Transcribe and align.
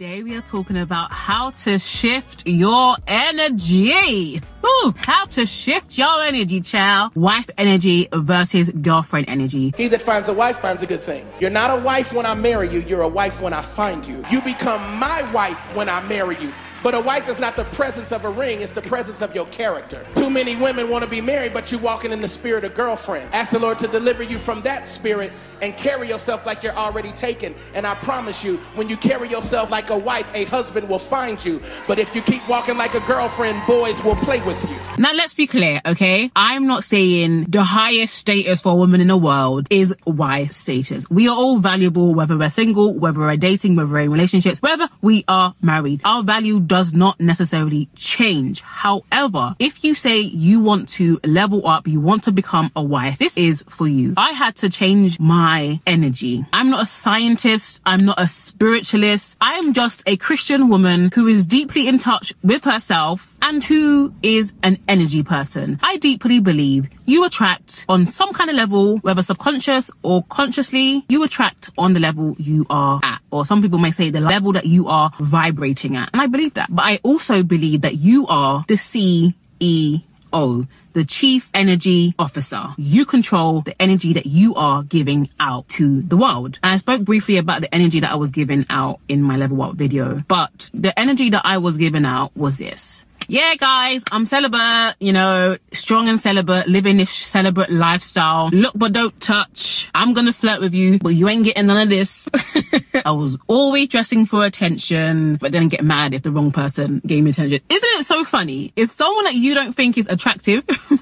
Today 0.00 0.22
we 0.22 0.34
are 0.34 0.40
talking 0.40 0.78
about 0.78 1.12
how 1.12 1.50
to 1.50 1.78
shift 1.78 2.46
your 2.46 2.96
energy. 3.06 4.40
Ooh, 4.64 4.94
how 4.96 5.26
to 5.26 5.44
shift 5.44 5.98
your 5.98 6.22
energy, 6.22 6.62
child. 6.62 7.14
Wife 7.14 7.50
energy 7.58 8.08
versus 8.10 8.70
girlfriend 8.70 9.28
energy. 9.28 9.74
He 9.76 9.88
that 9.88 10.00
finds 10.00 10.30
a 10.30 10.32
wife 10.32 10.56
finds 10.56 10.82
a 10.82 10.86
good 10.86 11.02
thing. 11.02 11.26
You're 11.38 11.50
not 11.50 11.78
a 11.78 11.82
wife 11.82 12.14
when 12.14 12.24
I 12.24 12.34
marry 12.34 12.70
you, 12.70 12.80
you're 12.80 13.02
a 13.02 13.08
wife 13.08 13.42
when 13.42 13.52
I 13.52 13.60
find 13.60 14.02
you. 14.06 14.24
You 14.30 14.40
become 14.40 14.80
my 14.98 15.30
wife 15.34 15.66
when 15.76 15.90
I 15.90 16.00
marry 16.08 16.38
you. 16.40 16.50
But 16.82 16.94
a 16.94 17.00
wife 17.00 17.28
is 17.28 17.38
not 17.38 17.56
the 17.56 17.64
presence 17.64 18.10
of 18.10 18.24
a 18.24 18.30
ring, 18.30 18.62
it's 18.62 18.72
the 18.72 18.82
presence 18.82 19.20
of 19.20 19.34
your 19.34 19.46
character. 19.46 20.04
Too 20.14 20.30
many 20.30 20.56
women 20.56 20.88
want 20.88 21.04
to 21.04 21.10
be 21.10 21.20
married, 21.20 21.52
but 21.52 21.70
you're 21.70 21.80
walking 21.80 22.12
in 22.12 22.20
the 22.20 22.28
spirit 22.28 22.64
of 22.64 22.74
girlfriend. 22.74 23.28
Ask 23.34 23.52
the 23.52 23.58
Lord 23.58 23.78
to 23.80 23.88
deliver 23.88 24.22
you 24.22 24.38
from 24.38 24.62
that 24.62 24.86
spirit 24.86 25.32
and 25.60 25.76
carry 25.76 26.08
yourself 26.08 26.46
like 26.46 26.62
you're 26.62 26.76
already 26.76 27.12
taken. 27.12 27.54
And 27.74 27.86
I 27.86 27.94
promise 27.96 28.42
you, 28.42 28.56
when 28.74 28.88
you 28.88 28.96
carry 28.96 29.28
yourself 29.28 29.70
like 29.70 29.90
a 29.90 29.98
wife, 29.98 30.30
a 30.34 30.44
husband 30.44 30.88
will 30.88 30.98
find 30.98 31.44
you. 31.44 31.60
But 31.86 31.98
if 31.98 32.14
you 32.14 32.22
keep 32.22 32.46
walking 32.48 32.78
like 32.78 32.94
a 32.94 33.00
girlfriend, 33.00 33.60
boys 33.66 34.02
will 34.02 34.16
play 34.16 34.40
with 34.42 34.62
you. 34.70 34.76
Now 35.00 35.14
let's 35.14 35.32
be 35.32 35.46
clear, 35.46 35.80
okay? 35.86 36.30
I'm 36.36 36.66
not 36.66 36.84
saying 36.84 37.44
the 37.44 37.64
highest 37.64 38.16
status 38.16 38.60
for 38.60 38.72
a 38.72 38.74
woman 38.74 39.00
in 39.00 39.06
the 39.06 39.16
world 39.16 39.66
is 39.70 39.94
wife 40.04 40.52
status. 40.52 41.08
We 41.08 41.26
are 41.26 41.34
all 41.34 41.58
valuable, 41.58 42.12
whether 42.12 42.36
we're 42.36 42.50
single, 42.50 42.92
whether 42.92 43.20
we're 43.20 43.38
dating, 43.38 43.76
whether 43.76 43.90
we're 43.90 44.00
in 44.00 44.10
relationships, 44.10 44.60
whether 44.60 44.90
we 45.00 45.24
are 45.26 45.54
married. 45.62 46.02
Our 46.04 46.22
value 46.22 46.60
does 46.60 46.92
not 46.92 47.18
necessarily 47.18 47.88
change. 47.96 48.60
However, 48.60 49.56
if 49.58 49.84
you 49.84 49.94
say 49.94 50.18
you 50.20 50.60
want 50.60 50.90
to 50.90 51.18
level 51.24 51.66
up, 51.66 51.88
you 51.88 51.98
want 51.98 52.24
to 52.24 52.30
become 52.32 52.70
a 52.76 52.82
wife, 52.82 53.16
this 53.16 53.38
is 53.38 53.64
for 53.70 53.88
you. 53.88 54.12
I 54.18 54.32
had 54.32 54.56
to 54.56 54.68
change 54.68 55.18
my 55.18 55.80
energy. 55.86 56.44
I'm 56.52 56.68
not 56.68 56.82
a 56.82 56.86
scientist. 56.86 57.80
I'm 57.86 58.04
not 58.04 58.20
a 58.20 58.28
spiritualist. 58.28 59.38
I 59.40 59.54
am 59.54 59.72
just 59.72 60.02
a 60.04 60.18
Christian 60.18 60.68
woman 60.68 61.10
who 61.14 61.26
is 61.26 61.46
deeply 61.46 61.88
in 61.88 61.98
touch 61.98 62.34
with 62.42 62.64
herself 62.64 63.29
and 63.42 63.62
who 63.64 64.12
is 64.22 64.52
an 64.62 64.78
energy 64.88 65.22
person. 65.22 65.78
I 65.82 65.96
deeply 65.96 66.40
believe 66.40 66.88
you 67.06 67.24
attract 67.24 67.84
on 67.88 68.06
some 68.06 68.32
kind 68.32 68.50
of 68.50 68.56
level, 68.56 68.98
whether 68.98 69.22
subconscious 69.22 69.90
or 70.02 70.22
consciously, 70.24 71.04
you 71.08 71.22
attract 71.22 71.70
on 71.76 71.92
the 71.92 72.00
level 72.00 72.36
you 72.38 72.66
are 72.70 73.00
at. 73.02 73.20
Or 73.30 73.44
some 73.44 73.62
people 73.62 73.78
may 73.78 73.90
say 73.90 74.10
the 74.10 74.20
level 74.20 74.52
that 74.52 74.66
you 74.66 74.88
are 74.88 75.10
vibrating 75.18 75.96
at. 75.96 76.10
And 76.12 76.20
I 76.20 76.26
believe 76.26 76.54
that. 76.54 76.68
But 76.70 76.84
I 76.84 77.00
also 77.02 77.42
believe 77.42 77.82
that 77.82 77.96
you 77.96 78.26
are 78.28 78.64
the 78.68 78.74
CEO, 78.74 80.68
the 80.92 81.04
chief 81.04 81.50
energy 81.54 82.14
officer. 82.18 82.74
You 82.76 83.04
control 83.04 83.62
the 83.62 83.80
energy 83.80 84.12
that 84.14 84.26
you 84.26 84.54
are 84.54 84.82
giving 84.82 85.30
out 85.38 85.68
to 85.70 86.02
the 86.02 86.16
world. 86.16 86.58
And 86.62 86.72
I 86.74 86.76
spoke 86.76 87.02
briefly 87.02 87.36
about 87.36 87.60
the 87.60 87.72
energy 87.74 88.00
that 88.00 88.10
I 88.10 88.16
was 88.16 88.30
giving 88.30 88.66
out 88.68 89.00
in 89.08 89.22
my 89.22 89.36
level 89.36 89.62
up 89.62 89.74
video, 89.74 90.22
but 90.26 90.70
the 90.74 90.98
energy 90.98 91.30
that 91.30 91.42
I 91.44 91.58
was 91.58 91.76
giving 91.78 92.04
out 92.04 92.36
was 92.36 92.58
this 92.58 93.04
yeah, 93.30 93.54
guys, 93.54 94.02
I'm 94.10 94.26
celibate, 94.26 94.96
you 94.98 95.12
know, 95.12 95.56
strong 95.72 96.08
and 96.08 96.18
celibate, 96.18 96.66
living 96.66 96.96
this 96.96 97.10
celibate 97.10 97.70
lifestyle. 97.70 98.48
Look, 98.50 98.72
but 98.74 98.92
don't 98.92 99.18
touch. 99.20 99.88
I'm 99.94 100.14
gonna 100.14 100.32
flirt 100.32 100.60
with 100.60 100.74
you, 100.74 100.98
but 100.98 101.10
you 101.10 101.28
ain't 101.28 101.44
getting 101.44 101.66
none 101.66 101.76
of 101.76 101.88
this. 101.88 102.28
I 103.04 103.12
was 103.12 103.38
always 103.46 103.88
dressing 103.88 104.26
for 104.26 104.44
attention, 104.44 105.36
but 105.36 105.52
then 105.52 105.68
get 105.68 105.84
mad 105.84 106.12
if 106.12 106.22
the 106.22 106.32
wrong 106.32 106.50
person 106.50 107.00
gave 107.06 107.22
me 107.22 107.30
attention. 107.30 107.60
Isn't 107.68 108.00
it 108.00 108.04
so 108.04 108.24
funny? 108.24 108.72
If 108.74 108.90
someone 108.90 109.24
that 109.24 109.34
you 109.34 109.54
don't 109.54 109.74
think 109.74 109.96
is 109.96 110.08
attractive, 110.08 110.64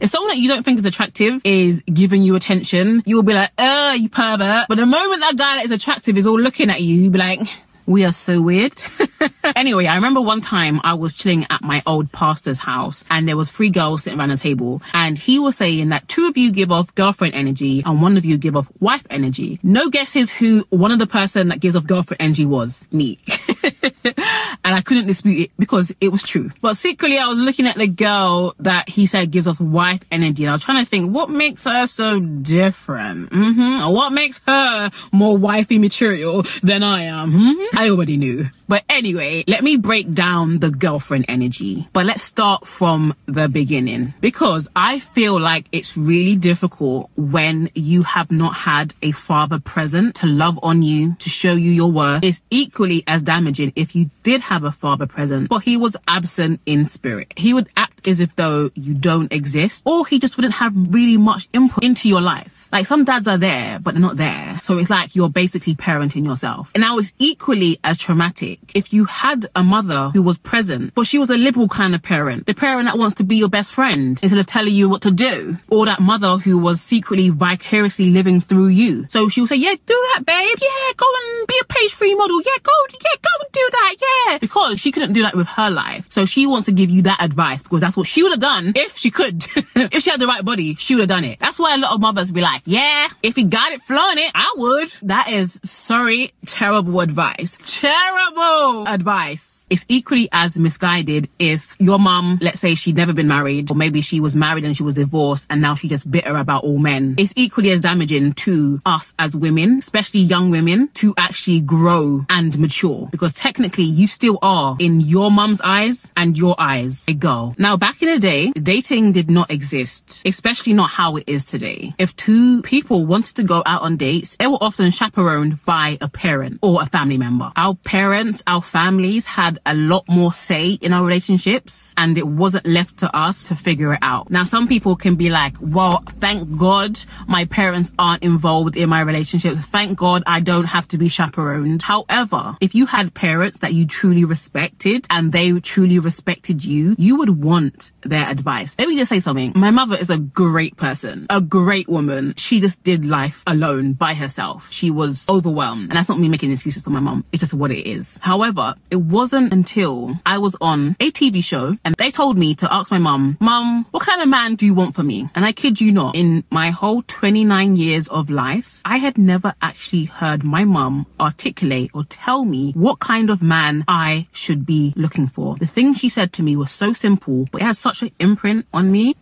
If 0.00 0.10
someone 0.10 0.28
that 0.28 0.38
you 0.38 0.48
don't 0.48 0.62
think 0.62 0.78
is 0.78 0.86
attractive 0.86 1.42
is 1.44 1.82
giving 1.82 2.22
you 2.22 2.36
attention, 2.36 3.02
you 3.04 3.16
will 3.16 3.22
be 3.22 3.34
like, 3.34 3.50
uh, 3.58 3.96
you 3.98 4.08
pervert. 4.08 4.66
But 4.68 4.76
the 4.76 4.86
moment 4.86 5.20
that 5.20 5.36
guy 5.36 5.56
that 5.56 5.66
is 5.66 5.70
attractive 5.70 6.16
is 6.16 6.26
all 6.26 6.40
looking 6.40 6.70
at 6.70 6.80
you, 6.80 7.02
you'll 7.02 7.12
be 7.12 7.18
like, 7.18 7.40
we 7.88 8.04
are 8.04 8.12
so 8.12 8.42
weird. 8.42 8.74
anyway, 9.56 9.86
I 9.86 9.96
remember 9.96 10.20
one 10.20 10.42
time 10.42 10.78
I 10.84 10.92
was 10.92 11.14
chilling 11.14 11.46
at 11.48 11.62
my 11.62 11.82
old 11.86 12.12
pastor's 12.12 12.58
house 12.58 13.02
and 13.10 13.26
there 13.26 13.36
was 13.36 13.50
three 13.50 13.70
girls 13.70 14.02
sitting 14.02 14.20
around 14.20 14.30
a 14.30 14.36
table 14.36 14.82
and 14.92 15.18
he 15.18 15.38
was 15.38 15.56
saying 15.56 15.88
that 15.88 16.06
two 16.06 16.26
of 16.28 16.36
you 16.36 16.52
give 16.52 16.70
off 16.70 16.94
girlfriend 16.94 17.34
energy 17.34 17.82
and 17.84 18.02
one 18.02 18.18
of 18.18 18.26
you 18.26 18.36
give 18.36 18.56
off 18.56 18.68
wife 18.78 19.06
energy. 19.08 19.58
No 19.62 19.88
guesses 19.88 20.30
who 20.30 20.66
one 20.68 20.92
of 20.92 20.98
the 20.98 21.06
person 21.06 21.48
that 21.48 21.60
gives 21.60 21.76
off 21.76 21.86
girlfriend 21.86 22.20
energy 22.20 22.44
was 22.44 22.84
me. 22.92 23.18
and 24.64 24.74
I 24.74 24.80
couldn't 24.80 25.06
dispute 25.06 25.40
it 25.40 25.50
because 25.58 25.92
it 26.00 26.08
was 26.08 26.22
true. 26.22 26.50
But 26.60 26.76
secretly 26.76 27.18
I 27.18 27.28
was 27.28 27.38
looking 27.38 27.66
at 27.66 27.76
the 27.76 27.86
girl 27.86 28.54
that 28.60 28.88
he 28.88 29.06
said 29.06 29.30
gives 29.30 29.46
off 29.46 29.60
wife 29.60 30.02
energy 30.10 30.44
and 30.44 30.50
I 30.50 30.54
was 30.54 30.62
trying 30.62 30.84
to 30.84 30.88
think 30.88 31.14
what 31.14 31.30
makes 31.30 31.64
her 31.64 31.86
so 31.86 32.20
different? 32.20 33.30
Mm-hmm. 33.30 33.92
What 33.92 34.12
makes 34.12 34.40
her 34.46 34.90
more 35.12 35.36
wifey 35.36 35.78
material 35.78 36.44
than 36.62 36.82
I 36.82 37.02
am? 37.02 37.32
Mm-hmm. 37.32 37.78
I 37.78 37.90
already 37.90 38.16
knew. 38.16 38.48
But 38.68 38.84
anyway, 38.88 39.44
let 39.46 39.64
me 39.64 39.76
break 39.76 40.12
down 40.12 40.58
the 40.58 40.70
girlfriend 40.70 41.24
energy. 41.28 41.88
But 41.92 42.04
let's 42.04 42.22
start 42.22 42.66
from 42.66 43.14
the 43.26 43.48
beginning 43.48 44.12
because 44.20 44.68
I 44.76 44.98
feel 44.98 45.40
like 45.40 45.66
it's 45.72 45.96
really 45.96 46.36
difficult 46.36 47.10
when 47.16 47.70
you 47.74 48.02
have 48.02 48.30
not 48.30 48.54
had 48.54 48.94
a 49.02 49.12
father 49.12 49.58
present 49.58 50.16
to 50.16 50.26
love 50.26 50.58
on 50.62 50.82
you, 50.82 51.16
to 51.20 51.30
show 51.30 51.52
you 51.52 51.70
your 51.70 51.90
worth. 51.90 52.22
It's 52.22 52.40
equally 52.50 53.04
as 53.06 53.22
damaging 53.22 53.72
if 53.74 53.96
you 53.96 53.97
did 54.22 54.40
have 54.42 54.64
a 54.64 54.72
father 54.72 55.06
present, 55.06 55.48
but 55.48 55.60
he 55.60 55.76
was 55.76 55.96
absent 56.06 56.60
in 56.66 56.84
spirit. 56.84 57.32
He 57.36 57.54
would 57.54 57.68
act 57.76 58.08
as 58.08 58.20
if 58.20 58.34
though 58.36 58.70
you 58.74 58.94
don't 58.94 59.32
exist 59.32 59.82
or 59.86 60.06
he 60.06 60.18
just 60.18 60.36
wouldn't 60.36 60.54
have 60.54 60.72
really 60.92 61.16
much 61.16 61.48
input 61.52 61.84
into 61.84 62.08
your 62.08 62.20
life. 62.20 62.57
Like 62.72 62.86
some 62.86 63.04
dads 63.04 63.28
are 63.28 63.38
there, 63.38 63.78
but 63.78 63.94
they're 63.94 64.00
not 64.00 64.16
there. 64.16 64.58
So 64.62 64.78
it's 64.78 64.90
like 64.90 65.14
you're 65.14 65.28
basically 65.28 65.74
parenting 65.74 66.26
yourself. 66.26 66.70
And 66.74 66.82
now 66.82 66.98
it's 66.98 67.12
equally 67.18 67.78
as 67.84 67.98
traumatic 67.98 68.58
if 68.74 68.92
you 68.92 69.04
had 69.04 69.46
a 69.54 69.62
mother 69.62 70.10
who 70.12 70.22
was 70.22 70.38
present, 70.38 70.94
but 70.94 71.06
she 71.06 71.18
was 71.18 71.30
a 71.30 71.36
liberal 71.36 71.68
kind 71.68 71.94
of 71.94 72.02
parent, 72.02 72.46
the 72.46 72.54
parent 72.54 72.86
that 72.86 72.98
wants 72.98 73.16
to 73.16 73.24
be 73.24 73.36
your 73.36 73.48
best 73.48 73.72
friend 73.72 74.18
instead 74.22 74.38
of 74.38 74.46
telling 74.46 74.74
you 74.74 74.88
what 74.88 75.02
to 75.02 75.10
do, 75.10 75.56
or 75.70 75.86
that 75.86 76.00
mother 76.00 76.36
who 76.36 76.58
was 76.58 76.80
secretly 76.80 77.30
vicariously 77.30 78.10
living 78.10 78.40
through 78.40 78.68
you. 78.68 79.06
So 79.08 79.28
she 79.28 79.40
would 79.40 79.48
say, 79.48 79.56
yeah, 79.56 79.74
do 79.74 80.08
that, 80.14 80.24
babe. 80.26 80.58
Yeah, 80.60 80.92
go 80.96 81.06
and 81.22 81.46
be 81.46 81.58
a 81.60 81.64
page 81.64 81.94
three 81.94 82.14
model. 82.14 82.40
Yeah, 82.40 82.58
go, 82.62 82.72
yeah, 82.92 83.16
go 83.22 83.30
and 83.40 83.52
do 83.52 83.68
that. 83.70 83.94
Yeah. 84.00 84.38
Because 84.38 84.80
she 84.80 84.92
couldn't 84.92 85.12
do 85.12 85.22
that 85.22 85.36
with 85.36 85.46
her 85.46 85.70
life. 85.70 86.06
So 86.10 86.26
she 86.26 86.46
wants 86.46 86.66
to 86.66 86.72
give 86.72 86.90
you 86.90 87.02
that 87.02 87.22
advice 87.22 87.62
because 87.62 87.80
that's 87.80 87.96
what 87.96 88.06
she 88.06 88.22
would 88.22 88.32
have 88.32 88.40
done 88.40 88.72
if 88.76 88.96
she 88.96 89.10
could. 89.10 89.44
if 89.56 90.02
she 90.02 90.10
had 90.10 90.20
the 90.20 90.26
right 90.26 90.44
body, 90.44 90.74
she 90.74 90.94
would 90.94 91.02
have 91.02 91.08
done 91.08 91.24
it. 91.24 91.38
That's 91.38 91.58
why 91.58 91.74
a 91.74 91.78
lot 91.78 91.94
of 91.94 92.00
mothers 92.00 92.32
be 92.32 92.40
like, 92.40 92.57
like, 92.58 92.62
yeah, 92.66 93.08
if 93.22 93.36
he 93.36 93.44
got 93.44 93.72
it, 93.72 93.82
flaunt 93.82 94.18
it, 94.18 94.30
I 94.34 94.54
would. 94.56 94.92
That 95.02 95.30
is, 95.30 95.60
sorry, 95.64 96.32
terrible 96.46 97.00
advice. 97.00 97.56
Terrible 97.66 98.86
advice. 98.88 99.66
It's 99.70 99.84
equally 99.88 100.28
as 100.32 100.58
misguided 100.58 101.28
if 101.38 101.76
your 101.78 101.98
mum, 101.98 102.38
let's 102.40 102.60
say 102.60 102.74
she'd 102.74 102.96
never 102.96 103.12
been 103.12 103.28
married, 103.28 103.70
or 103.70 103.74
maybe 103.74 104.00
she 104.00 104.18
was 104.18 104.34
married 104.34 104.64
and 104.64 104.76
she 104.76 104.82
was 104.82 104.94
divorced 104.94 105.46
and 105.50 105.60
now 105.60 105.74
she's 105.74 105.90
just 105.90 106.10
bitter 106.10 106.36
about 106.36 106.64
all 106.64 106.78
men. 106.78 107.14
It's 107.18 107.32
equally 107.36 107.70
as 107.70 107.82
damaging 107.82 108.32
to 108.32 108.80
us 108.86 109.12
as 109.18 109.36
women, 109.36 109.78
especially 109.78 110.20
young 110.20 110.50
women, 110.50 110.88
to 110.94 111.14
actually 111.16 111.60
grow 111.60 112.24
and 112.30 112.58
mature 112.58 113.08
because 113.10 113.34
technically 113.34 113.84
you 113.84 114.06
still 114.06 114.38
are 114.42 114.76
in 114.78 115.00
your 115.00 115.30
mum's 115.30 115.60
eyes 115.60 116.10
and 116.16 116.36
your 116.38 116.56
eyes 116.58 117.04
a 117.06 117.14
girl. 117.14 117.54
Now, 117.58 117.76
back 117.76 118.02
in 118.02 118.08
the 118.08 118.18
day, 118.18 118.50
dating 118.52 119.12
did 119.12 119.30
not 119.30 119.50
exist, 119.50 120.22
especially 120.24 120.72
not 120.72 120.90
how 120.90 121.16
it 121.16 121.24
is 121.26 121.44
today. 121.44 121.94
If 121.98 122.16
two 122.16 122.47
people 122.62 123.06
wanted 123.06 123.36
to 123.36 123.42
go 123.44 123.62
out 123.64 123.82
on 123.82 123.96
dates, 123.96 124.36
they 124.36 124.46
were 124.46 124.58
often 124.60 124.90
chaperoned 124.90 125.64
by 125.64 125.98
a 126.00 126.08
parent 126.08 126.58
or 126.62 126.82
a 126.82 126.86
family 126.86 127.18
member. 127.18 127.52
Our 127.56 127.74
parents, 127.74 128.42
our 128.46 128.62
families 128.62 129.26
had 129.26 129.58
a 129.64 129.74
lot 129.74 130.04
more 130.08 130.32
say 130.32 130.72
in 130.72 130.92
our 130.92 131.04
relationships 131.04 131.94
and 131.96 132.16
it 132.16 132.26
wasn't 132.26 132.66
left 132.66 132.98
to 132.98 133.16
us 133.16 133.48
to 133.48 133.54
figure 133.54 133.92
it 133.94 134.00
out. 134.02 134.30
Now, 134.30 134.44
some 134.44 134.68
people 134.68 134.96
can 134.96 135.16
be 135.16 135.30
like, 135.30 135.54
well, 135.60 136.02
thank 136.20 136.58
God 136.58 136.98
my 137.26 137.44
parents 137.46 137.92
aren't 137.98 138.22
involved 138.22 138.76
in 138.76 138.88
my 138.88 139.00
relationships. 139.00 139.58
Thank 139.60 139.98
God 139.98 140.22
I 140.26 140.40
don't 140.40 140.64
have 140.64 140.88
to 140.88 140.98
be 140.98 141.08
chaperoned. 141.08 141.82
However, 141.82 142.56
if 142.60 142.74
you 142.74 142.86
had 142.86 143.14
parents 143.14 143.60
that 143.60 143.74
you 143.74 143.86
truly 143.86 144.24
respected 144.24 145.06
and 145.10 145.32
they 145.32 145.52
truly 145.60 145.98
respected 145.98 146.64
you, 146.64 146.94
you 146.98 147.16
would 147.16 147.42
want 147.42 147.92
their 148.02 148.28
advice. 148.28 148.74
Let 148.78 148.88
me 148.88 148.96
just 148.96 149.08
say 149.08 149.20
something. 149.20 149.52
My 149.54 149.70
mother 149.70 149.96
is 149.96 150.10
a 150.10 150.18
great 150.18 150.76
person, 150.76 151.26
a 151.30 151.40
great 151.40 151.88
woman. 151.88 152.34
She 152.38 152.60
just 152.60 152.82
did 152.82 153.04
life 153.04 153.42
alone 153.46 153.92
by 153.94 154.14
herself. 154.14 154.70
She 154.72 154.90
was 154.90 155.28
overwhelmed. 155.28 155.90
And 155.90 155.96
that's 155.96 156.08
not 156.08 156.18
me 156.18 156.28
making 156.28 156.52
excuses 156.52 156.82
for 156.82 156.90
my 156.90 157.00
mom. 157.00 157.24
It's 157.32 157.40
just 157.40 157.54
what 157.54 157.70
it 157.70 157.86
is. 157.86 158.18
However, 158.22 158.74
it 158.90 158.96
wasn't 158.96 159.52
until 159.52 160.18
I 160.24 160.38
was 160.38 160.56
on 160.60 160.96
a 161.00 161.10
TV 161.10 161.42
show 161.42 161.76
and 161.84 161.94
they 161.96 162.10
told 162.10 162.38
me 162.38 162.54
to 162.56 162.72
ask 162.72 162.90
my 162.90 162.98
mom, 162.98 163.36
Mom, 163.40 163.86
what 163.90 164.04
kind 164.04 164.22
of 164.22 164.28
man 164.28 164.54
do 164.54 164.66
you 164.66 164.74
want 164.74 164.94
for 164.94 165.02
me? 165.02 165.28
And 165.34 165.44
I 165.44 165.52
kid 165.52 165.80
you 165.80 165.92
not, 165.92 166.14
in 166.14 166.44
my 166.50 166.70
whole 166.70 167.02
29 167.02 167.76
years 167.76 168.08
of 168.08 168.30
life, 168.30 168.80
I 168.84 168.98
had 168.98 169.18
never 169.18 169.54
actually 169.60 170.04
heard 170.04 170.44
my 170.44 170.64
mom 170.64 171.06
articulate 171.20 171.90
or 171.94 172.04
tell 172.04 172.44
me 172.44 172.72
what 172.72 172.98
kind 172.98 173.30
of 173.30 173.42
man 173.42 173.84
I 173.88 174.28
should 174.32 174.64
be 174.66 174.92
looking 174.96 175.28
for. 175.28 175.56
The 175.56 175.66
thing 175.66 175.94
she 175.94 176.08
said 176.08 176.32
to 176.34 176.42
me 176.42 176.56
was 176.56 176.72
so 176.72 176.92
simple, 176.92 177.46
but 177.50 177.60
it 177.60 177.64
had 177.64 177.76
such 177.76 178.02
an 178.02 178.10
imprint 178.18 178.66
on 178.72 178.90
me. 178.90 179.16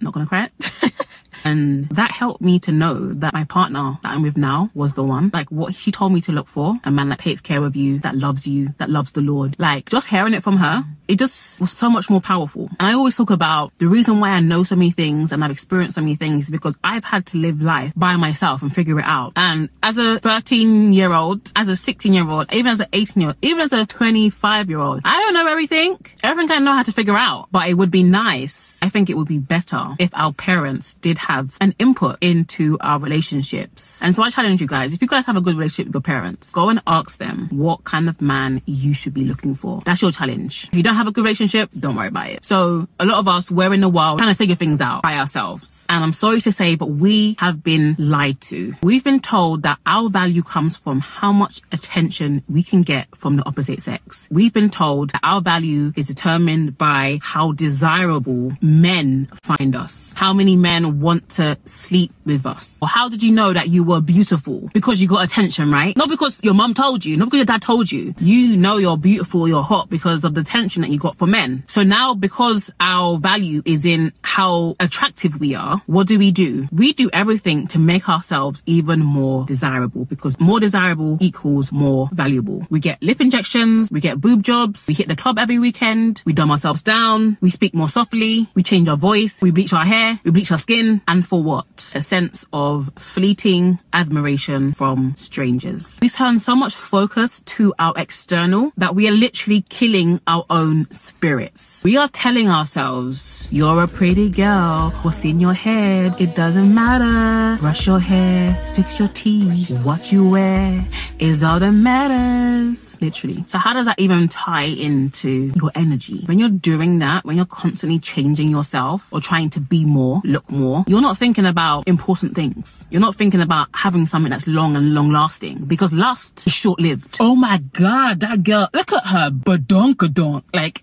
Not 0.00 0.14
gonna 0.14 0.26
cry. 0.26 0.50
And 1.44 1.88
that 1.90 2.10
helped 2.10 2.40
me 2.40 2.58
to 2.60 2.72
know 2.72 3.12
that 3.14 3.34
my 3.34 3.44
partner 3.44 3.98
that 4.02 4.12
I'm 4.12 4.22
with 4.22 4.36
now 4.36 4.70
was 4.74 4.94
the 4.94 5.04
one. 5.04 5.30
Like 5.32 5.50
what 5.50 5.74
she 5.74 5.92
told 5.92 6.12
me 6.12 6.20
to 6.22 6.32
look 6.32 6.48
for, 6.48 6.76
a 6.84 6.90
man 6.90 7.08
that 7.10 7.18
takes 7.18 7.40
care 7.40 7.64
of 7.64 7.76
you, 7.76 7.98
that 8.00 8.16
loves 8.16 8.46
you, 8.46 8.74
that 8.78 8.90
loves 8.90 9.12
the 9.12 9.20
Lord. 9.20 9.56
Like 9.58 9.88
just 9.88 10.08
hearing 10.08 10.34
it 10.34 10.42
from 10.42 10.58
her, 10.58 10.84
it 11.08 11.18
just 11.18 11.60
was 11.60 11.72
so 11.72 11.88
much 11.88 12.10
more 12.10 12.20
powerful. 12.20 12.68
And 12.78 12.86
I 12.86 12.92
always 12.92 13.16
talk 13.16 13.30
about 13.30 13.76
the 13.78 13.86
reason 13.88 14.20
why 14.20 14.30
I 14.30 14.40
know 14.40 14.62
so 14.62 14.76
many 14.76 14.90
things 14.90 15.32
and 15.32 15.42
I've 15.42 15.50
experienced 15.50 15.94
so 15.94 16.02
many 16.02 16.16
things 16.16 16.50
because 16.50 16.78
I've 16.84 17.04
had 17.04 17.26
to 17.26 17.38
live 17.38 17.62
life 17.62 17.92
by 17.96 18.16
myself 18.16 18.62
and 18.62 18.72
figure 18.72 18.98
it 18.98 19.04
out. 19.06 19.32
And 19.34 19.70
as 19.82 19.96
a 19.96 20.18
13 20.18 20.92
year 20.92 21.12
old, 21.12 21.50
as 21.56 21.68
a 21.68 21.76
16 21.76 22.12
year 22.12 22.28
old, 22.28 22.52
even 22.52 22.72
as 22.72 22.80
an 22.80 22.88
18 22.92 23.20
year 23.20 23.30
old, 23.30 23.38
even 23.40 23.60
as 23.60 23.72
a 23.72 23.86
25 23.86 24.68
year 24.68 24.78
old, 24.78 25.00
I 25.04 25.18
don't 25.20 25.34
know 25.34 25.46
everything. 25.46 25.98
Everything 26.22 26.56
I 26.56 26.60
know 26.60 26.72
how 26.72 26.82
to 26.82 26.92
figure 26.92 27.16
out, 27.16 27.48
but 27.50 27.68
it 27.68 27.74
would 27.74 27.90
be 27.90 28.02
nice. 28.02 28.78
I 28.82 28.90
think 28.90 29.08
it 29.08 29.16
would 29.16 29.28
be 29.28 29.38
better 29.38 29.96
if 29.98 30.10
our 30.12 30.32
parents 30.32 30.94
did 30.94 31.16
have 31.18 31.56
an 31.60 31.74
input 31.78 32.18
into 32.20 32.76
our 32.80 32.98
relationships. 32.98 34.00
And 34.02 34.14
so 34.14 34.22
I 34.22 34.30
challenge 34.30 34.60
you 34.60 34.66
guys, 34.66 34.92
if 34.92 35.00
you 35.00 35.08
guys 35.08 35.24
have 35.24 35.36
a 35.36 35.40
good 35.40 35.56
relationship 35.56 35.86
with 35.86 35.94
your 35.94 36.02
parents, 36.02 36.52
go 36.52 36.68
and 36.68 36.82
ask 36.86 37.18
them 37.18 37.48
what 37.50 37.84
kind 37.84 38.08
of 38.08 38.20
man 38.20 38.60
you 38.66 38.92
should 38.92 39.14
be 39.14 39.24
looking 39.24 39.54
for. 39.54 39.82
That's 39.84 40.02
your 40.02 40.12
challenge. 40.12 40.68
If 40.70 40.76
you 40.76 40.82
don't 40.82 40.97
have 40.98 41.06
a 41.06 41.12
good 41.12 41.24
relationship, 41.24 41.70
don't 41.78 41.96
worry 41.96 42.08
about 42.08 42.28
it. 42.28 42.44
So 42.44 42.88
a 42.98 43.04
lot 43.04 43.18
of 43.18 43.28
us, 43.28 43.50
we're 43.50 43.72
in 43.72 43.80
the 43.80 43.88
world 43.88 44.18
trying 44.18 44.30
to 44.30 44.36
figure 44.36 44.56
things 44.56 44.80
out 44.80 45.02
by 45.02 45.16
ourselves. 45.16 45.86
And 45.88 46.04
I'm 46.04 46.12
sorry 46.12 46.42
to 46.42 46.52
say, 46.52 46.74
but 46.76 46.90
we 46.90 47.36
have 47.38 47.64
been 47.64 47.96
lied 47.98 48.42
to. 48.42 48.74
We've 48.82 49.02
been 49.02 49.20
told 49.20 49.62
that 49.62 49.78
our 49.86 50.10
value 50.10 50.42
comes 50.42 50.76
from 50.76 51.00
how 51.00 51.32
much 51.32 51.62
attention 51.72 52.42
we 52.48 52.62
can 52.62 52.82
get 52.82 53.08
from 53.16 53.36
the 53.36 53.46
opposite 53.46 53.80
sex. 53.80 54.28
We've 54.30 54.52
been 54.52 54.68
told 54.68 55.10
that 55.12 55.20
our 55.22 55.40
value 55.40 55.92
is 55.96 56.08
determined 56.08 56.76
by 56.76 57.20
how 57.22 57.52
desirable 57.52 58.52
men 58.60 59.28
find 59.42 59.74
us. 59.74 60.12
How 60.14 60.34
many 60.34 60.56
men 60.56 61.00
want 61.00 61.28
to 61.30 61.56
sleep 61.64 62.12
with 62.26 62.44
us? 62.44 62.78
Or 62.82 62.88
how 62.88 63.08
did 63.08 63.22
you 63.22 63.32
know 63.32 63.54
that 63.54 63.68
you 63.68 63.82
were 63.82 64.02
beautiful? 64.02 64.68
Because 64.74 65.00
you 65.00 65.08
got 65.08 65.24
attention, 65.24 65.72
right? 65.72 65.96
Not 65.96 66.10
because 66.10 66.44
your 66.44 66.54
mum 66.54 66.74
told 66.74 67.04
you, 67.04 67.16
not 67.16 67.26
because 67.26 67.38
your 67.38 67.46
dad 67.46 67.62
told 67.62 67.90
you. 67.90 68.14
You 68.18 68.56
know 68.56 68.76
you're 68.76 68.98
beautiful, 68.98 69.48
you're 69.48 69.62
hot 69.62 69.88
because 69.88 70.22
of 70.24 70.34
the 70.34 70.42
attention 70.42 70.84
that 70.88 70.94
you 70.94 70.98
got 70.98 71.16
for 71.16 71.26
men. 71.26 71.64
So 71.66 71.82
now 71.82 72.14
because 72.14 72.70
our 72.80 73.18
value 73.18 73.62
is 73.64 73.84
in 73.84 74.12
how 74.22 74.74
attractive 74.80 75.38
we 75.38 75.54
are, 75.54 75.82
what 75.86 76.06
do 76.06 76.18
we 76.18 76.30
do? 76.30 76.68
We 76.72 76.92
do 76.92 77.10
everything 77.12 77.66
to 77.68 77.78
make 77.78 78.08
ourselves 78.08 78.62
even 78.66 79.00
more 79.00 79.44
desirable 79.44 80.06
because 80.06 80.40
more 80.40 80.60
desirable 80.60 81.18
equals 81.20 81.70
more 81.70 82.08
valuable. 82.12 82.66
We 82.70 82.80
get 82.80 83.02
lip 83.02 83.20
injections, 83.20 83.90
we 83.92 84.00
get 84.00 84.20
boob 84.20 84.42
jobs, 84.42 84.86
we 84.88 84.94
hit 84.94 85.08
the 85.08 85.16
club 85.16 85.38
every 85.38 85.58
weekend, 85.58 86.22
we 86.24 86.32
dumb 86.32 86.50
ourselves 86.50 86.82
down, 86.82 87.36
we 87.40 87.50
speak 87.50 87.74
more 87.74 87.88
softly, 87.88 88.48
we 88.54 88.62
change 88.62 88.88
our 88.88 88.96
voice, 88.96 89.42
we 89.42 89.50
bleach 89.50 89.72
our 89.72 89.84
hair, 89.84 90.18
we 90.24 90.30
bleach 90.30 90.50
our 90.50 90.58
skin, 90.58 91.02
and 91.06 91.26
for 91.26 91.42
what? 91.42 91.92
A 91.94 92.02
sense 92.02 92.46
of 92.52 92.90
fleeting 92.96 93.78
admiration 93.92 94.72
from 94.72 95.14
strangers. 95.16 95.98
We 96.00 96.08
turn 96.08 96.38
so 96.38 96.56
much 96.56 96.74
focus 96.74 97.40
to 97.42 97.74
our 97.78 97.92
external 97.96 98.72
that 98.76 98.94
we 98.94 99.06
are 99.08 99.12
literally 99.12 99.62
killing 99.62 100.20
our 100.26 100.44
own 100.48 100.77
spirits. 100.90 101.82
We 101.84 101.96
are 101.96 102.08
telling 102.08 102.48
ourselves, 102.48 103.48
you're 103.50 103.82
a 103.82 103.88
pretty 103.88 104.30
girl, 104.30 104.90
what's 105.02 105.24
in 105.24 105.40
your 105.40 105.54
head? 105.54 106.20
It 106.20 106.34
doesn't 106.34 106.72
matter. 106.74 107.60
Brush 107.60 107.86
your 107.86 107.98
hair, 107.98 108.54
fix 108.74 108.98
your 108.98 109.08
teeth, 109.08 109.70
what 109.82 110.12
you 110.12 110.28
wear 110.28 110.86
is 111.18 111.42
all 111.42 111.58
that 111.58 111.72
matters. 111.72 112.87
Literally. 113.00 113.44
So 113.46 113.58
how 113.58 113.72
does 113.74 113.86
that 113.86 113.98
even 113.98 114.28
tie 114.28 114.64
into 114.64 115.52
your 115.54 115.70
energy? 115.74 116.22
When 116.26 116.38
you're 116.38 116.48
doing 116.48 116.98
that, 117.00 117.24
when 117.24 117.36
you're 117.36 117.46
constantly 117.46 117.98
changing 117.98 118.48
yourself 118.48 119.12
or 119.12 119.20
trying 119.20 119.50
to 119.50 119.60
be 119.60 119.84
more, 119.84 120.20
look 120.24 120.50
more, 120.50 120.84
you're 120.86 121.00
not 121.00 121.18
thinking 121.18 121.46
about 121.46 121.86
important 121.86 122.34
things. 122.34 122.86
You're 122.90 123.00
not 123.00 123.14
thinking 123.14 123.40
about 123.40 123.68
having 123.72 124.06
something 124.06 124.30
that's 124.30 124.46
long 124.46 124.76
and 124.76 124.94
long 124.94 125.10
lasting 125.10 125.64
because 125.64 125.92
lust 125.92 126.46
is 126.46 126.52
short 126.52 126.80
lived. 126.80 127.16
Oh 127.20 127.36
my 127.36 127.58
God, 127.72 128.20
that 128.20 128.42
girl, 128.42 128.68
look 128.72 128.92
at 128.92 129.06
her, 129.06 129.30
badonkadonk. 129.30 130.44
Like, 130.52 130.82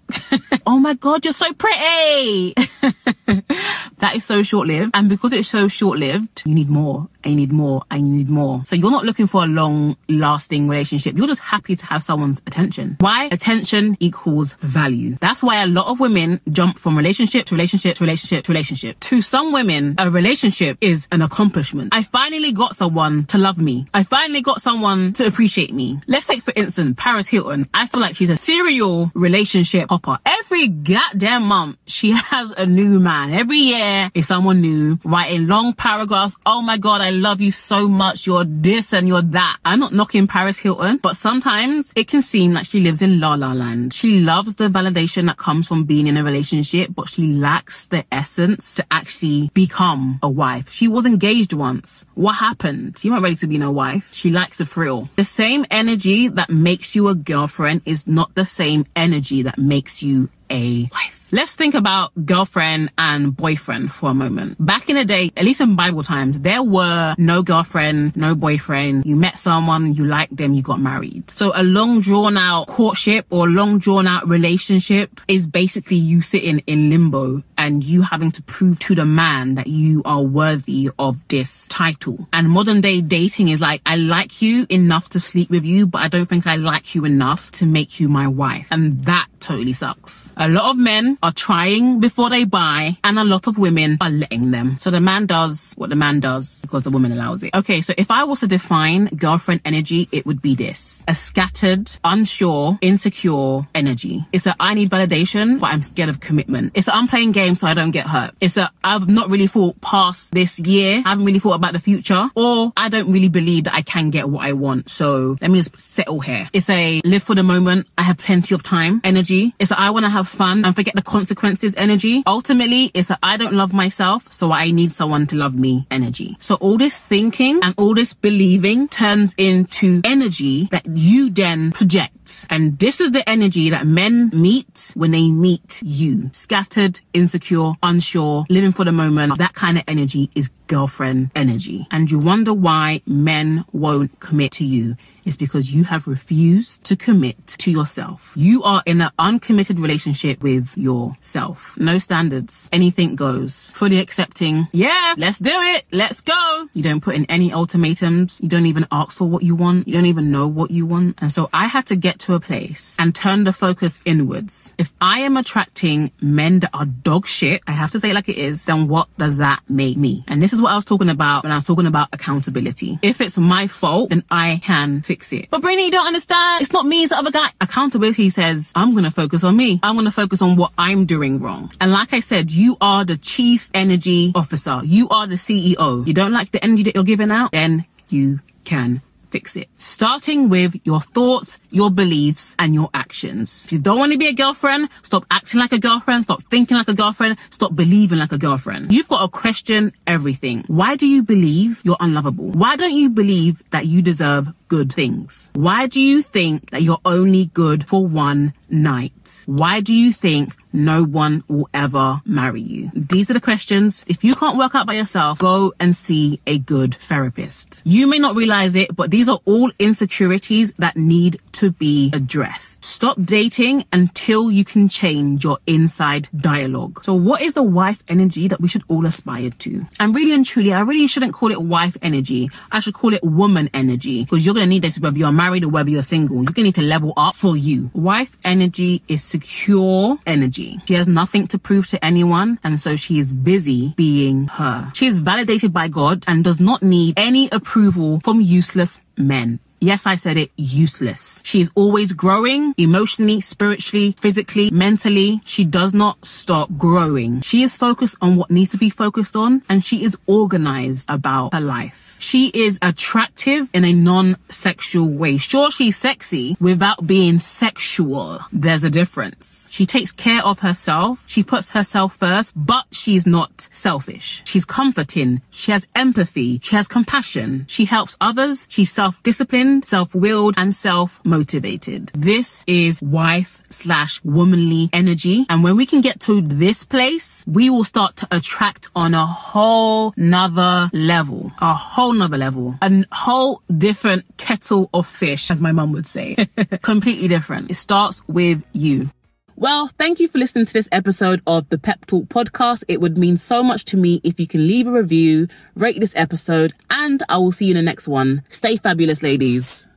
oh 0.66 0.80
my 0.80 0.94
God, 0.94 1.26
you're 1.26 1.34
so 1.34 1.52
pretty. 1.54 2.54
that 3.26 4.16
is 4.16 4.26
so 4.26 4.44
short 4.44 4.68
lived. 4.68 4.92
And 4.94 5.10
because 5.10 5.34
it's 5.34 5.50
so 5.50 5.68
short 5.68 6.00
lived, 6.00 6.44
you 6.46 6.54
need 6.54 6.70
more 6.70 7.10
and 7.24 7.34
you 7.34 7.38
need 7.38 7.52
more 7.52 7.84
and 7.90 8.08
you 8.08 8.14
need 8.14 8.30
more. 8.30 8.64
So 8.66 8.76
you're 8.76 8.92
not 8.92 9.04
looking 9.04 9.28
for 9.28 9.44
a 9.44 9.48
long 9.48 9.98
lasting 10.08 10.68
relationship. 10.68 11.18
You're 11.18 11.28
just 11.28 11.42
happy 11.42 11.76
to 11.76 11.86
have 11.88 12.04
someone's 12.06 12.42
attention. 12.48 12.96
Why? 13.00 13.26
Attention 13.32 13.98
equals 14.00 14.54
value. 14.62 15.18
That's 15.20 15.44
why 15.44 15.64
a 15.64 15.68
lot 15.68 15.88
of 15.88 16.00
women 16.00 16.40
jump 16.50 16.80
from 16.80 16.98
relationship 16.98 17.46
to 17.48 17.56
relationship 17.56 17.98
to 17.98 18.04
relationship 18.04 18.46
to 18.46 18.52
relationship. 18.52 19.00
To 19.02 19.22
some 19.22 19.52
women, 19.52 19.96
a 19.98 20.10
relationship 20.10 20.78
is 20.82 21.08
an 21.12 21.22
accomplishment. 21.22 21.90
I 21.92 22.04
finally 22.04 22.52
got 22.52 22.76
someone 22.76 23.26
to 23.28 23.38
love 23.38 23.60
me. 23.60 23.88
I 23.94 24.04
finally 24.04 24.42
got 24.42 24.62
someone 24.62 25.14
to 25.14 25.26
appreciate 25.26 25.74
me. 25.74 26.00
Let's 26.08 26.26
take 26.26 26.44
for 26.44 26.54
instance, 26.56 26.96
Paris 26.98 27.28
Hilton. 27.28 27.68
I 27.74 27.88
feel 27.88 28.02
like 28.02 28.16
she's 28.16 28.30
a 28.30 28.38
serial 28.38 29.12
relationship 29.16 29.90
hopper. 29.90 30.20
Every 30.26 30.68
goddamn 30.68 31.44
month, 31.44 31.78
she 31.88 32.12
has 32.32 32.52
a 32.52 32.66
new 32.66 33.00
man. 33.00 33.34
Every 33.34 33.58
year 33.58 34.12
is 34.14 34.28
someone 34.28 34.62
new, 34.62 35.00
writing 35.04 35.48
long 35.48 35.74
paragraphs. 35.74 36.38
Oh 36.46 36.62
my 36.62 36.78
God, 36.78 37.02
I 37.02 37.10
love 37.10 37.42
you 37.42 37.52
so 37.52 37.88
much. 37.88 38.28
You're 38.28 38.46
this 38.46 38.94
and 38.94 39.08
you're 39.08 39.22
that. 39.22 39.58
I'm 39.66 39.80
not 39.80 39.94
knocking 39.94 40.28
Paris 40.28 40.60
Hilton, 40.60 40.98
but 40.98 41.18
sometimes 41.18 41.92
it 41.96 42.08
can 42.10 42.22
seem 42.22 42.52
like 42.52 42.66
she 42.66 42.82
lives 42.82 43.02
in 43.02 43.20
la 43.20 43.36
la 43.36 43.54
land. 43.54 43.94
She 43.94 44.20
loves 44.20 44.58
the 44.58 44.68
validation 44.68 45.28
that 45.28 45.38
comes 45.38 45.68
from 45.68 45.86
being 45.86 46.08
in 46.08 46.18
a 46.18 46.24
relationship, 46.24 46.92
but 46.94 47.08
she 47.08 47.26
lacks 47.28 47.88
the 47.88 48.04
essence 48.12 48.76
to 48.76 48.86
actually 48.92 49.50
become 49.54 50.20
a 50.22 50.30
wife. 50.30 50.70
She 50.70 50.90
was 50.90 51.06
engaged 51.06 51.54
once. 51.54 52.06
What 52.16 52.34
happened? 52.34 53.02
You 53.04 53.12
weren't 53.12 53.24
ready 53.24 53.38
to 53.38 53.48
be 53.48 53.58
no 53.58 53.72
wife. 53.72 54.14
She 54.14 54.30
likes 54.30 54.58
the 54.58 54.66
thrill. 54.66 55.08
The 55.16 55.24
same 55.24 55.66
energy 55.72 56.28
that 56.28 56.50
makes 56.50 56.96
you 56.96 57.08
a 57.08 57.16
girlfriend 57.16 57.82
is 57.86 58.06
not 58.06 58.36
the 58.36 58.46
same 58.46 58.86
energy 58.96 59.44
that 59.44 59.58
makes 59.58 60.04
you 60.04 60.30
a 60.50 60.90
wife. 60.94 61.15
Let's 61.32 61.56
think 61.56 61.74
about 61.74 62.12
girlfriend 62.26 62.92
and 62.98 63.36
boyfriend 63.36 63.92
for 63.92 64.12
a 64.12 64.14
moment. 64.14 64.64
Back 64.64 64.90
in 64.90 64.96
the 64.96 65.06
day, 65.06 65.32
at 65.36 65.44
least 65.44 65.60
in 65.60 65.76
Bible 65.76 66.04
times, 66.04 66.40
there 66.40 66.62
were 66.62 67.16
no 67.18 67.42
girlfriend, 67.42 68.16
no 68.16 68.36
boyfriend. 68.36 69.06
You 69.06 69.16
met 69.16 69.40
someone, 69.40 69.94
you 69.96 70.06
liked 70.06 70.38
them, 70.38 70.54
you 70.54 70.62
got 70.62 70.80
married. 70.80 71.32
So 71.32 71.52
a 71.56 71.64
long 71.64 72.02
drawn 72.02 72.38
out 72.38 72.68
courtship 72.68 73.26
or 73.32 73.48
long 73.48 73.80
drawn 73.80 74.06
out 74.06 74.30
relationship 74.30 75.20
is 75.28 75.48
basically 75.48 75.98
you 75.98 76.22
sitting 76.22 76.60
in 76.68 76.92
limbo 76.92 77.42
and 77.58 77.84
you 77.84 78.02
having 78.02 78.32
to 78.32 78.44
prove 78.44 78.80
to 78.80 78.96
the 78.96 79.06
man 79.06 79.56
that 79.56 79.68
you 79.68 80.02
are 80.06 80.22
worthy 80.22 80.90
of 81.00 81.26
this 81.28 81.68
title. 81.68 82.28
And 82.34 82.50
modern 82.50 82.82
day 82.82 83.02
dating 83.02 83.50
is 83.50 83.62
like, 83.62 83.82
I 83.86 83.96
like 83.96 84.42
you 84.42 84.66
enough 84.70 85.10
to 85.10 85.20
sleep 85.20 85.50
with 85.50 85.66
you, 85.66 85.88
but 85.88 86.02
I 86.02 86.08
don't 86.08 86.26
think 86.26 86.48
I 86.48 86.56
like 86.56 86.96
you 86.96 87.06
enough 87.06 87.52
to 87.52 87.66
make 87.66 88.00
you 88.00 88.10
my 88.10 88.28
wife. 88.28 88.68
And 88.72 89.04
that 89.04 89.28
totally 89.46 89.74
sucks. 89.74 90.34
A 90.38 90.50
lot 90.50 90.72
of 90.72 90.78
men 90.78 91.20
are 91.22 91.32
trying 91.32 92.00
before 92.00 92.32
they 92.32 92.46
buy, 92.46 92.98
and 93.04 93.20
a 93.20 93.24
lot 93.24 93.46
of 93.46 93.60
women 93.60 93.98
are 94.02 94.10
letting 94.10 94.50
them. 94.50 94.78
So 94.80 94.90
the 94.90 95.00
man 95.00 95.28
does 95.28 95.74
what 95.78 95.90
the 95.92 95.96
man 95.96 96.20
does 96.20 96.62
because 96.62 96.82
the 96.82 96.90
woman 96.90 97.12
allows 97.12 97.44
it. 97.44 97.54
Okay, 97.54 97.82
so 97.82 97.94
if 97.96 98.10
I 98.10 98.24
was 98.24 98.40
to 98.40 98.48
define 98.48 99.06
girlfriend 99.06 99.62
energy, 99.64 100.10
it 100.12 100.26
would 100.26 100.42
be 100.42 100.56
this 100.56 101.04
a 101.08 101.14
scattered, 101.14 101.92
unsure, 102.04 102.80
insecure 102.82 103.68
energy. 103.76 104.26
It's 104.32 104.48
a 104.48 104.56
I 104.60 104.74
need 104.74 104.90
validation, 104.90 105.60
but 105.60 105.68
I'm 105.68 105.84
scared 105.84 106.10
of 106.10 106.20
commitment. 106.20 106.72
It's 106.74 106.88
a 106.88 106.96
I'm 106.96 107.08
playing 107.08 107.34
games 107.34 107.45
so 107.54 107.68
I 107.68 107.76
don't 107.76 107.92
get 107.92 108.08
hurt. 108.08 108.34
It's 108.42 108.58
a 108.58 108.72
I've 108.84 109.10
not 109.10 109.30
really 109.30 109.48
thought 109.48 109.80
past 109.82 110.32
this 110.32 110.58
year. 110.58 111.04
I 111.06 111.10
haven't 111.10 111.26
really 111.26 111.40
thought 111.40 111.56
about 111.56 111.74
the 111.74 111.80
future, 111.80 112.30
or 112.36 112.74
I 112.76 112.90
don't 112.90 113.12
really 113.12 113.30
believe 113.30 113.66
that 113.66 113.76
I 113.76 113.84
can 113.84 114.10
get 114.10 114.30
what 114.30 114.46
I 114.46 114.54
want. 114.54 114.90
So 114.90 115.38
let 115.42 115.52
me 115.52 115.60
just 115.60 115.80
settle 115.80 116.22
here. 116.22 116.50
It's 116.54 116.70
a 116.70 117.02
live 117.06 117.22
for 117.22 117.36
the 117.36 117.44
moment. 117.44 117.88
I 117.98 118.04
have 118.04 118.18
plenty 118.18 118.56
of 118.56 118.64
time 118.64 119.02
energy. 119.04 119.54
It's 119.60 119.70
that 119.70 119.80
I 119.80 119.92
want 119.92 120.06
to 120.06 120.10
have 120.10 120.28
fun 120.28 120.66
and 120.66 120.76
forget 120.76 120.96
the 120.96 121.02
consequences 121.02 121.76
energy. 121.76 122.24
Ultimately, 122.26 122.90
it's 122.94 123.10
that 123.10 123.20
I 123.22 123.38
don't 123.38 123.54
love 123.54 123.74
myself, 123.74 124.32
so 124.32 124.52
I 124.52 124.72
need 124.72 124.92
someone 124.92 125.28
to 125.28 125.36
love 125.36 125.54
me 125.54 125.86
energy. 125.92 126.38
So 126.40 126.56
all 126.56 126.78
this 126.78 126.98
thinking 126.98 127.60
and 127.62 127.76
all 127.78 127.94
this 127.94 128.14
believing 128.14 128.88
turns 128.88 129.36
into 129.38 130.02
energy 130.04 130.66
that 130.72 130.86
you 130.86 131.30
then 131.30 131.72
project. 131.72 132.46
And 132.50 132.80
this 132.80 133.02
is 133.02 133.12
the 133.12 133.28
energy 133.30 133.70
that 133.70 133.86
men 133.86 134.32
meet 134.34 134.92
when 134.96 135.12
they 135.12 135.30
meet 135.30 135.82
you. 135.84 136.30
Scattered, 136.32 137.02
insecure, 137.36 137.74
unsure, 137.84 138.46
living 138.50 138.72
for 138.72 138.86
the 138.86 138.92
moment. 138.92 139.38
That 139.38 139.54
kind 139.54 139.78
of 139.78 139.84
energy 139.88 140.30
is 140.36 140.50
girlfriend 140.68 141.32
energy. 141.36 141.86
And 141.92 142.10
you 142.10 142.18
wonder 142.18 142.54
why 142.54 143.02
men 143.06 143.66
won't 143.74 144.20
commit 144.20 144.54
to 144.54 144.64
you 144.64 144.96
is 145.26 145.36
because 145.38 145.74
you 145.74 145.84
have 145.84 146.08
refused 146.08 146.86
to 146.86 146.96
commit 146.96 147.46
to 147.48 147.72
yourself. 147.72 148.34
You 148.36 148.64
are 148.64 148.82
in 148.86 149.02
an 149.02 149.12
uncommitted 149.20 149.80
relationship 149.80 150.42
with 150.42 150.78
yourself. 150.78 151.76
No 151.78 151.98
standards. 151.98 152.70
Anything 152.72 153.16
goes. 153.16 153.72
Fully 153.72 154.00
accepting, 154.00 154.68
yeah, 154.72 155.16
let's 155.18 155.40
do 155.40 155.52
it. 155.52 155.86
Let's 155.92 156.22
go. 156.22 156.68
You 156.74 156.84
don't 156.84 157.02
put 157.02 157.16
in 157.16 157.26
any 157.26 157.52
ultimatums. 157.52 158.40
You 158.42 158.50
don't 158.50 158.68
even 158.68 158.88
ask 158.92 159.18
for 159.18 159.26
what 159.26 159.44
you 159.44 159.56
want. 159.56 159.88
You 159.88 159.94
don't 159.94 160.06
even 160.06 160.32
know 160.32 160.48
what 160.48 160.72
you 160.72 160.86
want. 160.86 161.18
And 161.22 161.32
so 161.32 161.50
I 161.52 161.66
had 161.68 161.88
to 161.88 161.96
get 161.96 162.20
to 162.20 162.36
a 162.36 162.40
place 162.40 162.96
and 163.00 163.16
turn 163.16 163.44
the 163.44 163.54
focus 163.54 164.00
inwards. 164.06 164.74
If 164.78 164.94
I 165.02 165.22
am 165.22 165.38
attracting 165.38 166.12
men 166.22 166.60
that 166.60 166.72
are 166.74 166.86
dog 166.86 167.28
shit, 167.28 167.62
I 167.68 167.72
have 167.72 167.92
to 167.92 168.00
say 168.00 168.14
like 168.14 168.30
it 168.30 168.38
is, 168.38 168.66
then 168.66 168.88
what 168.88 169.08
does 169.18 169.38
that 169.38 169.62
make 169.68 169.98
me? 169.98 170.24
And 170.28 170.42
this 170.42 170.54
is 170.54 170.62
what 170.62 170.72
I 170.72 170.76
was 170.76 170.86
talking 170.86 171.10
about 171.10 171.44
when 171.44 171.52
I 171.52 171.56
was 171.56 171.64
talking 171.64 171.88
about 171.88 172.10
accountability. 172.14 173.00
If 173.02 173.22
it's 173.22 173.38
my 173.38 173.68
fault, 173.68 174.10
then 174.10 174.24
I 174.30 174.60
can 174.64 175.02
fix 175.02 175.15
fix 175.16 175.32
it. 175.32 175.48
But 175.50 175.62
Brainy, 175.62 175.86
you 175.86 175.92
don't 175.92 176.08
understand. 176.08 176.62
It's 176.62 176.74
not 176.74 176.86
me, 176.86 177.04
it's 177.04 177.12
the 177.12 177.18
other 177.18 177.32
guy. 177.32 177.50
Accountability 177.62 178.30
says, 178.30 178.74
I'm 178.76 178.92
going 178.92 179.06
to 179.06 179.12
focus 179.12 179.46
on 179.46 179.56
me. 179.56 179.80
I'm 179.82 179.96
going 179.96 180.06
to 180.06 180.12
focus 180.12 180.42
on 180.42 180.58
what 180.58 180.74
I'm 180.78 181.06
doing 181.06 181.40
wrong. 181.40 181.72
And 181.80 181.92
like 181.92 182.14
I 182.14 182.20
said, 182.20 182.52
you 182.52 182.76
are 182.82 183.06
the 183.06 183.16
chief 183.16 183.70
energy 183.74 184.34
officer. 184.36 184.82
You 184.84 185.08
are 185.10 185.26
the 185.26 185.36
CEO. 185.36 186.06
You 186.06 186.14
don't 186.14 186.34
like 186.34 186.52
the 186.52 186.62
energy 186.62 186.84
that 186.84 186.96
you're 186.96 187.06
giving 187.06 187.32
out? 187.32 187.54
Then 187.54 187.86
you 188.10 188.42
can 188.66 189.02
fix 189.36 189.58
it. 189.58 189.68
Starting 189.78 190.48
with 190.48 190.76
your 190.86 191.02
thoughts, 191.02 191.60
your 191.70 191.92
beliefs, 191.92 192.56
and 192.58 192.74
your 192.74 192.90
actions. 192.94 193.66
If 193.66 193.74
you 193.74 193.80
don't 193.80 194.00
want 194.00 194.14
to 194.14 194.18
be 194.18 194.28
a 194.28 194.34
girlfriend, 194.34 194.88
stop 195.04 195.26
acting 195.30 195.60
like 195.60 195.74
a 195.74 195.80
girlfriend, 195.80 196.24
stop 196.24 196.42
thinking 196.44 196.78
like 196.78 196.88
a 196.88 196.94
girlfriend, 196.94 197.38
stop 197.50 197.76
believing 197.76 198.18
like 198.18 198.32
a 198.32 198.38
girlfriend. 198.38 198.94
You've 198.94 199.10
got 199.10 199.22
to 199.24 199.28
question 199.28 199.92
everything. 200.08 200.64
Why 200.68 200.96
do 200.96 201.06
you 201.06 201.22
believe 201.22 201.82
you're 201.84 201.98
unlovable? 202.00 202.52
Why 202.52 202.78
don't 202.78 202.94
you 202.94 203.10
believe 203.10 203.62
that 203.72 203.86
you 203.86 204.02
deserve 204.02 204.54
good 204.68 204.92
things? 204.92 205.52
Why 205.54 205.88
do 205.88 206.02
you 206.02 206.22
think 206.22 206.72
that 206.72 206.82
you're 206.82 207.02
only 207.06 207.46
good 207.48 207.88
for 207.88 208.06
one 208.06 208.54
night? 208.70 209.44
Why 209.46 209.82
do 209.82 209.96
you 209.96 210.12
think 210.12 210.56
no 210.74 211.04
one 211.04 211.44
will 211.48 211.70
ever 211.74 212.22
marry 212.26 212.62
you? 212.62 212.92
These 212.94 213.30
are 213.30 213.34
the 213.34 213.42
questions. 213.42 214.06
If 214.08 214.24
you 214.24 214.36
can't 214.36 214.58
work 214.58 214.76
out 214.76 214.88
by 214.88 214.94
yourself, 214.94 215.40
go 215.40 215.74
and 215.80 215.96
see 215.96 216.42
a 216.46 216.60
good 216.60 216.96
therapist. 216.96 217.82
You 217.86 218.08
may 218.08 218.20
not 218.20 218.36
realize 218.36 218.76
it, 218.76 218.96
but 218.96 219.12
these 219.12 219.30
are 219.30 219.40
all 219.46 219.72
insecurities 219.80 220.74
that 220.74 220.98
need 220.98 221.40
to 221.56 221.72
be 221.72 222.12
addressed. 222.14 222.84
Stop 222.84 223.18
dating 223.24 223.86
until 223.92 224.52
you 224.52 224.66
can 224.66 224.88
change 224.88 225.44
your 225.44 225.60
inside 225.66 226.30
dialogue. 226.36 227.04
So 227.04 227.14
what 227.14 227.42
is 227.42 227.54
the 227.54 227.64
wife 227.64 228.04
energy 228.08 228.48
that 228.48 228.62
we 228.62 228.68
should 228.68 228.84
all 228.88 229.06
aspire 229.06 229.50
to? 229.50 229.86
And 230.00 230.14
really 230.14 230.34
and 230.34 230.46
truly, 230.46 230.74
I 230.74 230.82
really 230.82 231.08
shouldn't 231.08 231.34
call 231.34 231.52
it 231.52 231.62
wife 231.62 231.98
energy. 232.02 232.50
I 232.72 232.80
should 232.80 232.94
call 232.94 233.14
it 233.14 233.24
woman 233.24 233.70
energy 233.74 234.24
because 234.24 234.46
you're 234.46 234.54
going 234.54 234.66
to 234.66 234.70
need 234.70 234.84
this 234.84 235.00
whether 235.00 235.18
you're 235.18 235.32
married 235.32 235.64
or 235.64 235.70
whether 235.70 235.90
you're 235.90 236.04
single. 236.04 236.38
You're 236.38 236.46
going 236.46 236.54
to 236.56 236.64
need 236.64 236.76
to 236.76 236.82
level 236.82 237.14
up 237.18 237.36
for 237.36 237.56
you. 237.58 237.90
Wife 237.94 238.36
energy 238.44 239.02
is 239.08 239.24
secure 239.24 240.18
energy. 240.26 240.80
She 240.86 240.94
has 240.96 241.08
nothing 241.08 241.48
to 241.48 241.60
prove 241.60 241.88
to 241.88 242.04
anyone. 242.04 242.60
And 242.64 242.80
so 242.80 242.96
she 242.96 243.20
is 243.20 243.32
busy 243.32 243.94
being 243.96 244.48
her. 244.48 244.92
She 244.94 245.08
is 245.08 245.20
validated 245.20 245.74
by 245.74 245.88
God 245.88 246.24
and 246.28 246.44
does 246.44 246.60
not 246.60 246.84
need 246.84 247.14
any 247.18 247.50
approval 247.52 248.20
from 248.20 248.42
useless 248.42 249.00
men. 249.18 249.60
Yes, 249.86 250.08
I 250.08 250.16
said 250.16 250.38
it, 250.38 250.50
useless. 250.58 251.44
She 251.46 251.62
is 251.62 251.70
always 251.76 252.14
growing 252.14 252.74
emotionally, 252.76 253.40
spiritually, 253.40 254.16
physically, 254.18 254.72
mentally. 254.72 255.42
She 255.46 255.64
does 255.64 255.94
not 255.94 256.26
stop 256.26 256.70
growing. 256.76 257.42
She 257.42 257.62
is 257.62 257.78
focused 257.78 258.18
on 258.20 258.36
what 258.36 258.50
needs 258.50 258.72
to 258.72 258.78
be 258.78 258.90
focused 258.90 259.36
on 259.36 259.62
and 259.70 259.86
she 259.86 260.04
is 260.04 260.18
organized 260.26 261.06
about 261.08 261.54
her 261.54 261.62
life. 261.62 262.16
She 262.18 262.48
is 262.48 262.80
attractive 262.82 263.70
in 263.74 263.84
a 263.84 263.94
non-sexual 263.94 265.08
way. 265.08 265.38
Sure, 265.38 265.70
she's 265.70 265.98
sexy 265.98 266.58
without 266.60 267.06
being 267.06 267.40
sexual. 267.40 268.40
There's 268.52 268.84
a 268.84 268.90
difference. 268.90 269.70
She 269.72 269.86
takes 269.86 270.12
care 270.12 270.42
of 270.44 270.60
herself. 270.60 271.26
She 271.28 271.44
puts 271.44 271.72
herself 271.72 272.16
first, 272.16 272.54
but 272.56 272.86
she's 272.92 273.28
not 273.28 273.68
selfish. 273.70 274.42
She's 274.46 274.66
comforting. 274.66 275.42
She 275.52 275.72
has 275.72 275.88
empathy. 275.94 276.60
She 276.64 276.76
has 276.78 276.88
compassion. 276.88 277.66
She 277.68 277.86
helps 277.86 278.18
others. 278.22 278.66
She's 278.70 278.92
self-disciplined, 278.92 279.75
self-willed, 279.84 280.56
and 280.58 280.74
self-motivated. 280.74 282.12
This 282.14 282.64
is 282.68 283.02
wife 283.02 283.62
slash 283.70 284.24
womanly 284.24 284.90
energy. 284.94 285.46
And 285.50 285.64
when 285.64 285.76
we 285.76 285.86
can 285.86 286.02
get 286.02 286.20
to 286.22 286.42
this 286.42 286.84
place, 286.84 287.44
we 287.48 287.70
will 287.70 287.84
start 287.84 288.16
to 288.18 288.28
attract 288.32 288.90
on 288.96 289.14
a 289.14 289.26
whole 289.26 290.14
nother 290.18 290.90
level, 290.94 291.52
a 291.60 291.74
whole 291.74 292.14
nother 292.14 292.38
level, 292.38 292.78
a 292.82 293.06
whole 293.12 293.62
different 293.76 294.26
kettle 294.38 294.90
of 294.94 295.08
fish, 295.08 295.52
as 295.52 295.62
my 295.62 295.72
mum 295.72 295.92
would 295.92 296.08
say. 296.08 296.36
Completely 296.82 297.28
different. 297.28 297.72
It 297.72 297.76
starts 297.76 298.22
with 298.28 298.64
you. 298.74 299.10
Well, 299.58 299.88
thank 299.98 300.20
you 300.20 300.28
for 300.28 300.38
listening 300.38 300.66
to 300.66 300.74
this 300.74 300.90
episode 300.92 301.42
of 301.48 301.70
the 301.70 301.78
Pep 301.78 302.06
Talk 302.08 302.26
podcast. 302.26 302.84
It 302.90 303.00
would 303.00 303.18
mean 303.18 303.38
so 303.38 303.64
much 303.64 303.86
to 303.86 303.96
me 303.96 304.20
if 304.22 304.38
you 304.38 304.48
can 304.48 304.68
leave 304.68 304.86
a 304.86 304.92
review, 304.92 305.48
rate 305.76 305.98
this 305.98 306.14
episode, 306.18 306.74
and 306.90 307.24
I 307.30 307.38
will 307.38 307.54
see 307.54 307.68
you 307.68 307.72
in 307.72 307.78
the 307.78 307.82
next 307.82 308.10
one. 308.10 308.44
Stay 308.50 308.76
fabulous, 308.76 309.24
ladies. 309.24 309.88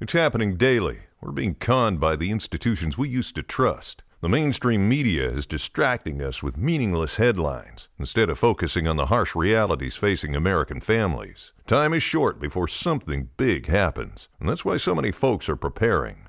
It's 0.00 0.12
happening 0.12 0.56
daily. 0.56 1.00
We're 1.20 1.32
being 1.32 1.56
conned 1.56 1.98
by 1.98 2.14
the 2.14 2.30
institutions 2.30 2.96
we 2.96 3.08
used 3.08 3.34
to 3.34 3.42
trust. 3.42 4.04
The 4.20 4.28
mainstream 4.28 4.88
media 4.88 5.28
is 5.28 5.44
distracting 5.44 6.22
us 6.22 6.40
with 6.40 6.56
meaningless 6.56 7.16
headlines 7.16 7.88
instead 7.98 8.30
of 8.30 8.38
focusing 8.38 8.86
on 8.86 8.94
the 8.94 9.06
harsh 9.06 9.34
realities 9.34 9.96
facing 9.96 10.36
American 10.36 10.80
families. 10.80 11.52
Time 11.66 11.94
is 11.94 12.04
short 12.04 12.40
before 12.40 12.68
something 12.68 13.30
big 13.36 13.66
happens, 13.66 14.28
and 14.38 14.48
that's 14.48 14.64
why 14.64 14.76
so 14.76 14.94
many 14.94 15.10
folks 15.10 15.48
are 15.48 15.56
preparing. 15.56 16.28